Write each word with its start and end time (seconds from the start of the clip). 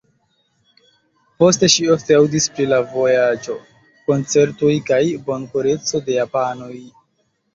Poste 1.41 1.67
ŝi 1.73 1.83
ofte 1.95 2.15
aŭdis 2.21 2.47
pri 2.55 2.65
la 2.71 2.79
vojaĝo, 2.95 3.57
koncertoj 4.07 4.73
kaj 4.89 5.01
bonkoreco 5.27 6.01
de 6.09 6.17
japanoj. 6.19 6.75